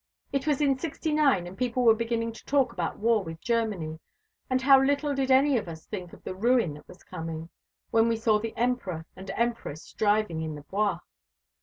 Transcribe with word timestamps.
It 0.33 0.47
was 0.47 0.61
in 0.61 0.79
sixty 0.79 1.11
nine, 1.13 1.45
and 1.45 1.55
people 1.55 1.83
were 1.83 1.93
beginning 1.93 2.31
to 2.31 2.43
talk 2.47 2.73
about 2.73 2.97
war 2.97 3.23
with 3.23 3.39
Germany. 3.39 3.99
How 4.49 4.81
little 4.81 5.13
did 5.13 5.29
any 5.29 5.59
of 5.59 5.67
us 5.67 5.85
think 5.85 6.11
of 6.11 6.23
the 6.23 6.33
ruin 6.33 6.73
that 6.73 6.87
was 6.87 7.03
coming, 7.03 7.49
when 7.91 8.07
we 8.07 8.15
saw 8.15 8.39
the 8.39 8.57
Emperor 8.57 9.05
and 9.15 9.29
Empress 9.37 9.93
driving 9.93 10.41
in 10.41 10.55
the 10.55 10.61
Bois!" 10.63 10.97